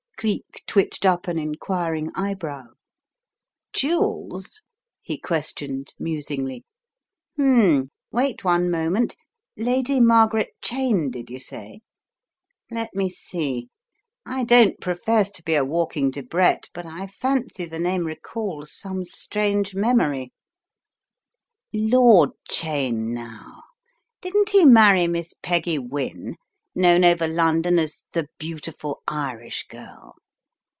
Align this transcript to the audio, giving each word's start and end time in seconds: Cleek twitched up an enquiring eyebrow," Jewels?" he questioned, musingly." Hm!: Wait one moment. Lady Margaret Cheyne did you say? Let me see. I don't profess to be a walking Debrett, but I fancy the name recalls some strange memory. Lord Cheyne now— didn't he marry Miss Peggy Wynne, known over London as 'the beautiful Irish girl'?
Cleek 0.17 0.61
twitched 0.67 1.03
up 1.03 1.27
an 1.27 1.39
enquiring 1.39 2.11
eyebrow," 2.13 2.65
Jewels?" 3.73 4.61
he 5.01 5.17
questioned, 5.17 5.95
musingly." 5.97 6.63
Hm!: 7.37 7.89
Wait 8.11 8.43
one 8.43 8.69
moment. 8.69 9.17
Lady 9.57 9.99
Margaret 9.99 10.51
Cheyne 10.61 11.09
did 11.09 11.31
you 11.31 11.39
say? 11.39 11.81
Let 12.69 12.93
me 12.93 13.09
see. 13.09 13.69
I 14.23 14.43
don't 14.43 14.79
profess 14.79 15.31
to 15.31 15.43
be 15.43 15.55
a 15.55 15.65
walking 15.65 16.11
Debrett, 16.11 16.69
but 16.71 16.85
I 16.85 17.07
fancy 17.07 17.65
the 17.65 17.79
name 17.79 18.05
recalls 18.05 18.71
some 18.71 19.03
strange 19.05 19.73
memory. 19.73 20.31
Lord 21.73 22.29
Cheyne 22.47 23.11
now— 23.11 23.63
didn't 24.21 24.49
he 24.51 24.65
marry 24.65 25.07
Miss 25.07 25.33
Peggy 25.41 25.79
Wynne, 25.79 26.35
known 26.73 27.03
over 27.03 27.27
London 27.27 27.77
as 27.77 28.05
'the 28.13 28.25
beautiful 28.39 29.01
Irish 29.05 29.63
girl'? 29.67 30.15